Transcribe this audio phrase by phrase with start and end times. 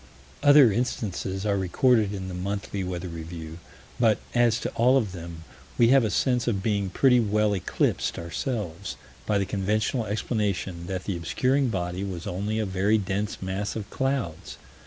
[0.41, 3.59] Other instances are recorded in the Monthly Weather Review,
[3.99, 5.43] but, as to all of them,
[5.77, 11.03] we have a sense of being pretty well eclipsed, ourselves, by the conventional explanation that
[11.03, 14.57] the obscuring body was only a very dense mass of clouds.